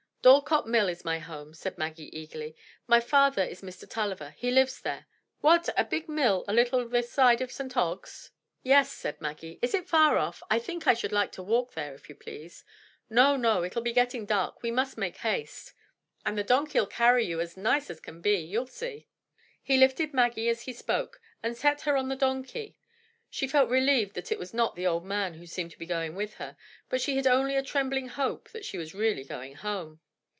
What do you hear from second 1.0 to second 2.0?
my home," said